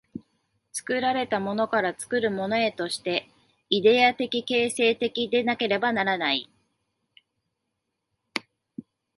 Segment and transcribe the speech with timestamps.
[0.71, 3.29] 作られたものから作るものへとして、
[3.69, 6.49] イデヤ的形成的でなければならない。